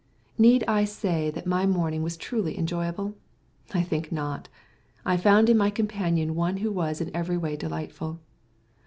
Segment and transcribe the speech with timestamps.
[0.35, 3.13] Need I say that my morning was truly enjoyable?
[3.71, 4.49] I think not.
[5.05, 8.19] I found in my companion one who was in every way delightful.